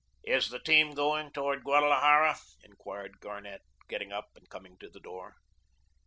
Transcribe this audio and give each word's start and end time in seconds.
"Is 0.23 0.49
the 0.49 0.57
team 0.57 0.95
going 0.95 1.31
towards 1.31 1.61
Guadalajara?" 1.61 2.35
enquired 2.63 3.19
Garnett, 3.19 3.61
getting 3.87 4.11
up 4.11 4.31
and 4.35 4.49
coming 4.49 4.75
to 4.79 4.89
the 4.89 4.99
door. 4.99 5.35